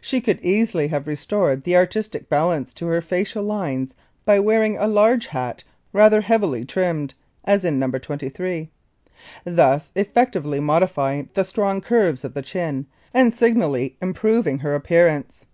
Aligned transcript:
She 0.00 0.20
could 0.20 0.38
easily 0.40 0.86
have 0.86 1.08
restored 1.08 1.64
the 1.64 1.74
artistic 1.74 2.28
balance 2.28 2.72
to 2.74 2.86
her 2.86 3.00
facial 3.00 3.42
lines 3.42 3.96
by 4.24 4.38
wearing 4.38 4.78
a 4.78 4.86
large 4.86 5.26
hat, 5.26 5.64
rather 5.92 6.20
heavily 6.20 6.64
trimmed, 6.64 7.14
as 7.44 7.64
in 7.64 7.80
No. 7.80 7.90
23, 7.90 8.70
thus 9.44 9.90
effectively 9.96 10.60
modifying 10.60 11.28
the 11.34 11.42
strong 11.44 11.80
curves 11.80 12.22
of 12.24 12.34
the 12.34 12.40
chin 12.42 12.86
and 13.12 13.34
signally 13.34 13.96
improving 14.00 14.60
her 14.60 14.76
appearance. 14.76 15.44